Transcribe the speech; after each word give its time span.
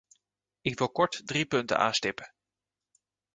Ik 0.69 0.77
wil 0.77 0.91
kort 0.91 1.21
drie 1.27 1.45
punten 1.45 1.77
aanstippen. 1.77 2.33